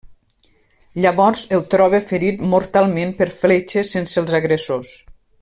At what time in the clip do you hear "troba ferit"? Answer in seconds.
1.73-2.41